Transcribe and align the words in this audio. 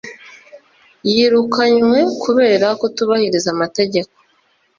yirukanywe 1.09 1.99
kubera 2.23 2.67
kutubahiriza 2.79 3.49
amategeko. 3.55 4.13